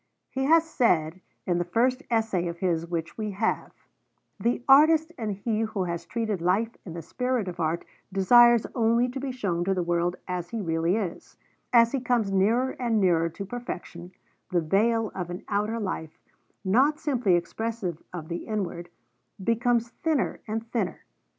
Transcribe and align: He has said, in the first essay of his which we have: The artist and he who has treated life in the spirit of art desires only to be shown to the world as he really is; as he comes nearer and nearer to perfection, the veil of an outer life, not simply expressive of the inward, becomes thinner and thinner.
He 0.31 0.45
has 0.45 0.67
said, 0.67 1.21
in 1.45 1.59
the 1.59 1.63
first 1.63 2.01
essay 2.09 2.47
of 2.47 2.57
his 2.57 2.87
which 2.87 3.19
we 3.19 3.29
have: 3.33 3.71
The 4.39 4.63
artist 4.67 5.11
and 5.15 5.33
he 5.33 5.59
who 5.61 5.83
has 5.83 6.07
treated 6.07 6.41
life 6.41 6.71
in 6.87 6.93
the 6.93 7.03
spirit 7.03 7.47
of 7.47 7.59
art 7.59 7.85
desires 8.11 8.65
only 8.73 9.09
to 9.09 9.19
be 9.19 9.31
shown 9.31 9.63
to 9.65 9.75
the 9.75 9.83
world 9.83 10.15
as 10.27 10.49
he 10.49 10.59
really 10.59 10.95
is; 10.95 11.37
as 11.71 11.91
he 11.91 11.99
comes 11.99 12.31
nearer 12.31 12.71
and 12.79 12.99
nearer 12.99 13.29
to 13.29 13.45
perfection, 13.45 14.11
the 14.49 14.61
veil 14.61 15.11
of 15.13 15.29
an 15.29 15.43
outer 15.47 15.79
life, 15.79 16.17
not 16.65 16.97
simply 16.99 17.35
expressive 17.35 18.01
of 18.11 18.27
the 18.27 18.47
inward, 18.47 18.89
becomes 19.43 19.89
thinner 19.89 20.39
and 20.47 20.67
thinner. 20.71 21.01